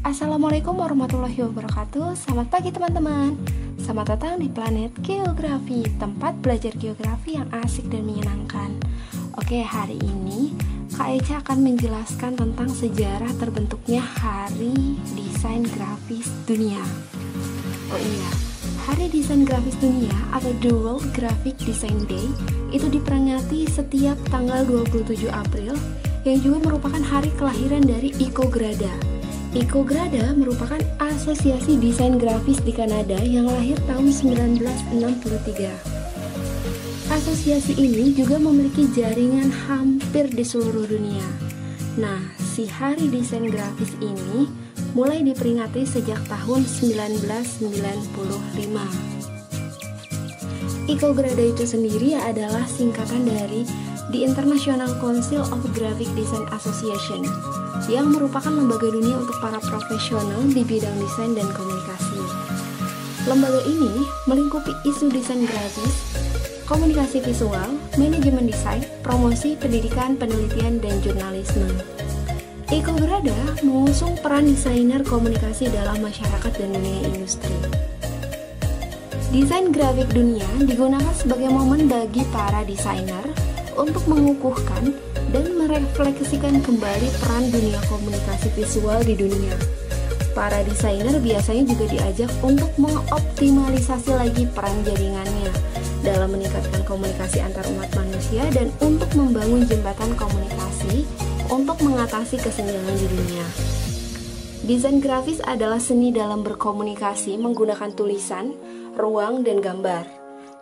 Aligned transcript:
Assalamualaikum 0.00 0.80
warahmatullahi 0.80 1.44
wabarakatuh. 1.44 2.16
Selamat 2.16 2.48
pagi 2.48 2.72
teman-teman. 2.72 3.36
Selamat 3.76 4.16
datang 4.16 4.40
di 4.40 4.48
planet 4.48 4.96
geografi 5.04 5.84
Tempat 6.00 6.40
belajar 6.40 6.72
geografi 6.80 7.36
yang 7.36 7.44
asik 7.60 7.84
dan 7.92 8.08
menyenangkan. 8.08 8.80
Oke 9.36 9.60
hari 9.60 10.00
ini 10.00 10.56
Kak 10.96 11.20
Eca 11.20 11.44
akan 11.44 11.58
menjelaskan 11.68 12.32
tentang 12.32 12.72
sejarah 12.72 13.28
terbentuknya 13.36 14.00
Hari 14.00 14.96
Desain 15.12 15.68
Grafis 15.68 16.32
Dunia. 16.48 16.80
Oh 17.92 18.00
iya 18.00 18.30
Hari 18.88 19.12
Desain 19.12 19.44
Grafis 19.44 19.76
Dunia 19.84 20.16
atau 20.32 20.48
The 20.64 20.72
World 20.72 21.12
Graphic 21.12 21.60
Design 21.68 22.08
Day 22.08 22.24
itu 22.72 22.88
diperingati 22.88 23.68
setiap 23.68 24.16
tanggal 24.32 24.64
27 24.64 25.28
April 25.28 25.76
yang 26.24 26.40
juga 26.40 26.72
merupakan 26.72 27.04
hari 27.04 27.28
kelahiran 27.36 27.84
dari 27.84 28.16
Iko 28.16 28.48
Grada 28.48 29.09
Grada 29.50 30.30
merupakan 30.38 30.78
asosiasi 31.02 31.74
desain 31.82 32.22
grafis 32.22 32.62
di 32.62 32.70
Kanada 32.70 33.18
yang 33.18 33.50
lahir 33.50 33.74
tahun 33.90 34.14
1963. 34.14 37.10
Asosiasi 37.10 37.74
ini 37.74 38.14
juga 38.14 38.38
memiliki 38.38 38.86
jaringan 38.94 39.50
hampir 39.50 40.30
di 40.30 40.46
seluruh 40.46 40.86
dunia. 40.86 41.26
Nah, 41.98 42.22
si 42.38 42.70
Hari 42.70 43.10
Desain 43.10 43.50
Grafis 43.50 43.90
ini 43.98 44.46
mulai 44.94 45.26
diperingati 45.26 45.82
sejak 45.82 46.22
tahun 46.30 46.62
1995. 46.62 49.29
Grada 50.88 51.42
itu 51.42 51.66
sendiri 51.66 52.16
adalah 52.16 52.64
singkatan 52.64 53.26
dari 53.28 53.66
The 54.14 54.24
International 54.24 54.94
Council 55.02 55.42
of 55.42 55.60
Graphic 55.76 56.08
Design 56.16 56.46
Association 56.54 57.26
yang 57.90 58.14
merupakan 58.14 58.48
lembaga 58.48 58.88
dunia 58.88 59.18
untuk 59.18 59.36
para 59.42 59.58
profesional 59.60 60.40
di 60.48 60.62
bidang 60.64 60.96
desain 61.02 61.34
dan 61.34 61.50
komunikasi. 61.52 62.20
Lembaga 63.28 63.60
ini 63.68 64.06
melingkupi 64.30 64.72
isu 64.88 65.12
desain 65.12 65.44
grafis, 65.44 65.94
komunikasi 66.64 67.20
visual, 67.20 67.74
manajemen 67.98 68.46
desain, 68.48 68.86
promosi, 69.04 69.58
pendidikan, 69.58 70.14
penelitian, 70.16 70.78
dan 70.78 70.94
jurnalisme. 71.04 71.68
Eko 72.70 72.94
Berada 72.96 73.34
mengusung 73.66 74.14
peran 74.22 74.46
desainer 74.46 75.02
komunikasi 75.02 75.66
dalam 75.74 75.98
masyarakat 76.00 76.52
dan 76.54 76.70
dunia 76.70 77.02
industri. 77.10 77.89
Desain 79.30 79.70
grafik 79.70 80.10
dunia 80.10 80.42
digunakan 80.66 81.14
sebagai 81.14 81.54
momen 81.54 81.86
bagi 81.86 82.26
para 82.34 82.66
desainer 82.66 83.22
untuk 83.78 84.02
mengukuhkan 84.10 84.90
dan 85.30 85.54
merefleksikan 85.54 86.58
kembali 86.58 87.06
peran 87.22 87.46
dunia 87.54 87.78
komunikasi 87.86 88.50
visual 88.58 88.98
di 89.06 89.14
dunia. 89.14 89.54
Para 90.34 90.66
desainer 90.66 91.14
biasanya 91.22 91.62
juga 91.62 91.86
diajak 91.86 92.30
untuk 92.42 92.74
mengoptimalisasi 92.74 94.18
lagi 94.18 94.50
peran 94.50 94.82
jaringannya 94.82 95.54
dalam 96.02 96.34
meningkatkan 96.34 96.82
komunikasi 96.82 97.38
antar 97.38 97.62
umat 97.70 97.86
manusia 97.94 98.42
dan 98.50 98.66
untuk 98.82 99.14
membangun 99.14 99.62
jembatan 99.62 100.10
komunikasi 100.18 101.06
untuk 101.46 101.78
mengatasi 101.86 102.34
kesenjangan 102.34 102.98
di 102.98 103.06
dunia. 103.06 103.46
Desain 104.70 105.02
grafis 105.02 105.42
adalah 105.42 105.82
seni 105.82 106.14
dalam 106.14 106.46
berkomunikasi 106.46 107.34
menggunakan 107.42 107.90
tulisan, 107.90 108.54
ruang, 108.94 109.42
dan 109.42 109.58
gambar. 109.58 110.06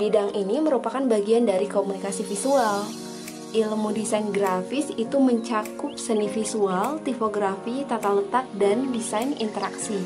Bidang 0.00 0.32
ini 0.32 0.56
merupakan 0.56 1.04
bagian 1.04 1.44
dari 1.44 1.68
komunikasi 1.68 2.24
visual 2.24 2.88
ilmu 3.52 3.92
desain 3.92 4.32
grafis 4.32 4.88
itu 4.96 5.20
mencakup 5.20 6.00
seni 6.00 6.32
visual, 6.32 6.96
tipografi, 7.04 7.84
tata 7.84 8.08
letak, 8.16 8.48
dan 8.56 8.88
desain 8.88 9.36
interaksi. 9.36 10.00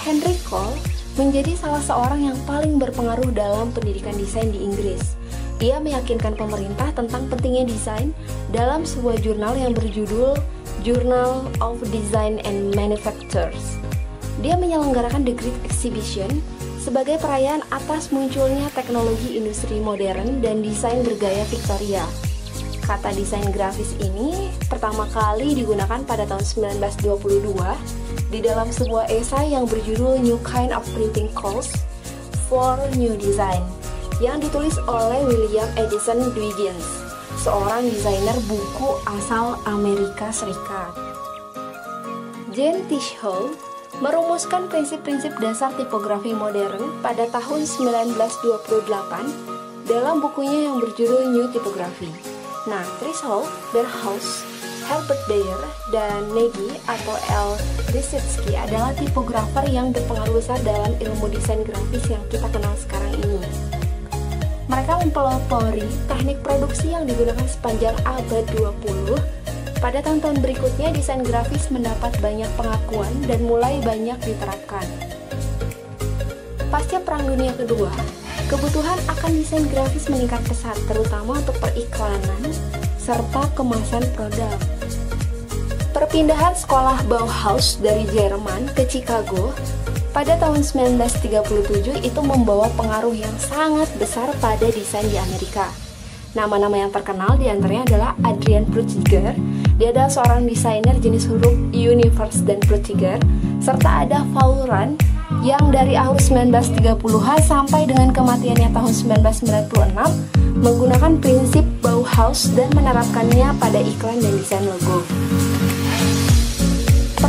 Henry 0.00 0.32
Cole 0.48 0.80
menjadi 1.20 1.60
salah 1.60 1.84
seorang 1.84 2.24
yang 2.24 2.38
paling 2.48 2.80
berpengaruh 2.80 3.36
dalam 3.36 3.68
pendidikan 3.76 4.16
desain 4.16 4.48
di 4.48 4.64
Inggris. 4.64 5.12
Ia 5.60 5.76
meyakinkan 5.76 6.40
pemerintah 6.40 6.88
tentang 6.96 7.28
pentingnya 7.28 7.68
desain 7.68 8.16
dalam 8.48 8.88
sebuah 8.88 9.20
jurnal 9.20 9.58
yang 9.60 9.76
berjudul 9.76 10.57
Journal 10.82 11.46
of 11.58 11.82
Design 11.90 12.38
and 12.46 12.74
Manufactures. 12.74 13.78
Dia 14.38 14.54
menyelenggarakan 14.54 15.26
The 15.26 15.34
Great 15.34 15.58
Exhibition 15.66 16.42
sebagai 16.78 17.18
perayaan 17.18 17.66
atas 17.74 18.14
munculnya 18.14 18.70
teknologi 18.72 19.36
industri 19.36 19.82
modern 19.82 20.38
dan 20.38 20.62
desain 20.62 21.02
bergaya 21.02 21.42
Victoria. 21.50 22.06
Kata 22.86 23.12
desain 23.12 23.44
grafis 23.52 23.92
ini 24.00 24.48
pertama 24.70 25.04
kali 25.12 25.52
digunakan 25.52 26.00
pada 26.06 26.24
tahun 26.24 26.72
1922 26.80 28.32
di 28.32 28.38
dalam 28.40 28.72
sebuah 28.72 29.12
esai 29.12 29.52
yang 29.52 29.68
berjudul 29.68 30.16
New 30.24 30.40
Kind 30.40 30.72
of 30.72 30.86
Printing 30.96 31.28
Calls 31.36 31.68
for 32.48 32.80
New 32.96 33.18
Design 33.20 33.60
yang 34.18 34.42
ditulis 34.42 34.74
oleh 34.90 35.22
William 35.26 35.68
Edison 35.78 36.34
Dwiggins, 36.34 36.97
seorang 37.38 37.86
desainer 37.86 38.34
buku 38.50 38.98
asal 39.06 39.62
Amerika 39.62 40.34
Serikat. 40.34 40.90
Jane 42.50 42.82
Tishow 42.90 43.54
merumuskan 44.02 44.66
prinsip-prinsip 44.66 45.38
dasar 45.38 45.70
tipografi 45.78 46.34
modern 46.34 46.98
pada 46.98 47.30
tahun 47.30 47.62
1928 47.62 48.90
dalam 49.86 50.18
bukunya 50.18 50.66
yang 50.66 50.82
berjudul 50.82 51.30
New 51.30 51.46
Typography. 51.54 52.10
Nah, 52.66 52.82
Trisol, 52.98 53.46
Berhaus, 53.70 54.42
Herbert 54.90 55.22
Bayer, 55.30 55.62
dan 55.94 56.26
Nagy 56.34 56.74
atau 56.90 57.16
L. 57.32 57.54
Lisitsky 57.94 58.58
adalah 58.58 58.90
tipografer 58.98 59.64
yang 59.70 59.94
berpengaruh 59.94 60.36
besar 60.36 60.58
dalam 60.66 60.92
ilmu 60.98 61.30
desain 61.30 61.62
grafis 61.62 62.04
yang 62.10 62.20
kita 62.28 62.50
kenal 62.50 62.74
sekarang 62.76 63.14
ini. 63.22 63.77
Mereka 64.78 65.10
mempelopori 65.10 65.82
teknik 66.06 66.38
produksi 66.38 66.94
yang 66.94 67.02
digunakan 67.02 67.42
sepanjang 67.50 67.98
abad 68.06 68.46
20 68.46 69.18
pada 69.82 69.98
tahun-tahun 70.06 70.38
berikutnya, 70.38 70.94
desain 70.94 71.18
grafis 71.26 71.66
mendapat 71.74 72.14
banyak 72.22 72.46
pengakuan 72.54 73.10
dan 73.26 73.42
mulai 73.42 73.82
banyak 73.82 74.14
diterapkan. 74.22 74.86
Pasca 76.70 77.02
Perang 77.02 77.26
Dunia 77.26 77.50
Kedua, 77.58 77.90
kebutuhan 78.46 79.02
akan 79.10 79.34
desain 79.34 79.66
grafis 79.66 80.06
meningkat 80.06 80.46
pesat, 80.46 80.78
terutama 80.86 81.42
untuk 81.42 81.58
periklanan 81.58 82.46
serta 83.02 83.50
kemasan 83.58 84.06
produk. 84.14 84.62
Perpindahan 85.90 86.54
sekolah 86.54 87.02
Bauhaus 87.10 87.82
dari 87.82 88.06
Jerman 88.14 88.70
ke 88.78 88.86
Chicago 88.86 89.50
pada 90.18 90.34
tahun 90.34 90.66
1937 90.66 92.02
itu 92.02 92.20
membawa 92.26 92.66
pengaruh 92.74 93.14
yang 93.14 93.30
sangat 93.38 93.86
besar 94.02 94.26
pada 94.42 94.66
desain 94.66 95.06
di 95.06 95.14
Amerika. 95.14 95.70
Nama-nama 96.34 96.74
yang 96.74 96.90
terkenal 96.90 97.38
di 97.38 97.46
antaranya 97.46 97.86
adalah 97.86 98.10
Adrian 98.26 98.66
Prutiger, 98.66 99.38
dia 99.78 99.94
adalah 99.94 100.10
seorang 100.10 100.42
desainer 100.50 100.98
jenis 100.98 101.30
huruf 101.30 101.54
Universe 101.70 102.42
dan 102.42 102.58
Prutiger, 102.66 103.22
serta 103.62 104.02
ada 104.02 104.26
Fauran 104.34 104.98
yang 105.46 105.70
dari 105.70 105.94
akhir 105.94 106.18
1930-an 106.18 107.38
sampai 107.38 107.86
dengan 107.86 108.10
kematiannya 108.10 108.74
tahun 108.74 108.90
1996 109.22 110.58
menggunakan 110.58 111.12
prinsip 111.22 111.62
Bauhaus 111.78 112.50
dan 112.58 112.66
menerapkannya 112.74 113.54
pada 113.62 113.78
iklan 113.78 114.18
dan 114.18 114.34
desain 114.34 114.66
logo. 114.66 115.06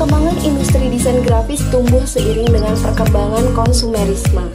Perkembangan 0.00 0.40
industri 0.48 0.88
desain 0.88 1.20
grafis 1.20 1.60
tumbuh 1.68 2.00
seiring 2.08 2.48
dengan 2.48 2.72
perkembangan 2.72 3.52
konsumerisme. 3.52 4.48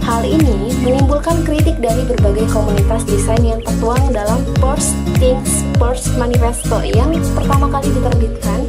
Hal 0.00 0.24
ini 0.24 0.72
menimbulkan 0.80 1.44
kritik 1.44 1.76
dari 1.84 2.00
berbagai 2.08 2.48
komunitas 2.48 3.04
desain 3.04 3.44
yang 3.44 3.60
tertuang 3.60 4.08
dalam 4.16 4.40
First 4.56 4.96
Things 5.20 5.68
First 5.76 6.16
Manifesto 6.16 6.80
yang 6.80 7.12
pertama 7.36 7.68
kali 7.76 7.92
diterbitkan 7.92 8.64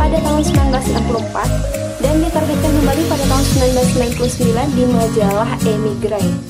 pada 0.00 0.16
tahun 0.24 0.48
1964 0.48 2.08
dan 2.08 2.14
diterbitkan 2.24 2.72
kembali 2.80 3.02
pada 3.12 3.24
tahun 3.28 3.44
1999 4.16 4.80
di 4.80 4.84
majalah 4.88 5.50
Emigrate. 5.68 6.40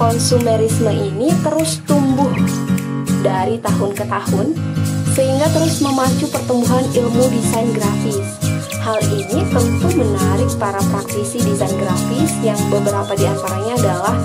Konsumerisme 0.00 0.88
ini 0.88 1.28
terus 1.44 1.84
tumbuh 1.84 2.32
dari 3.20 3.60
tahun 3.60 3.92
ke 3.92 4.08
tahun 4.08 4.71
sehingga 5.12 5.46
terus 5.52 5.80
memacu 5.84 6.24
pertumbuhan 6.28 6.84
ilmu 6.92 7.24
desain 7.32 7.68
grafis. 7.76 8.40
Hal 8.82 8.98
ini 9.14 9.46
tentu 9.52 9.88
menarik 9.94 10.50
para 10.58 10.82
praktisi 10.90 11.38
desain 11.38 11.70
grafis 11.78 12.32
yang 12.42 12.58
beberapa 12.66 13.14
di 13.14 13.28
antaranya 13.28 13.78
adalah 13.78 14.16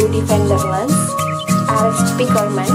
Rudy 0.00 0.24
Vanderlens, 0.24 0.96
Alex 1.68 1.96
Pickerman, 2.16 2.72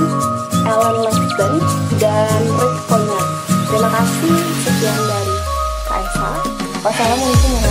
Ellen 0.67 0.97
Lefton, 1.01 1.53
dan 1.97 2.41
Rick 2.61 2.77
Poyner. 2.85 3.25
Terima 3.71 3.89
kasih, 3.89 4.35
sekian 4.67 4.99
dari 5.07 5.35
Kaisa. 5.87 6.29
Wassalamualaikum 6.81 7.49
warahmatullahi 7.49 7.49
wabarakatuh. 7.55 7.70